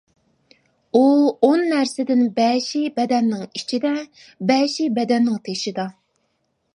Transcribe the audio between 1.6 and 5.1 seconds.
نەرسىدىن بەشى بەدەننىڭ ئىچىدە، بەشى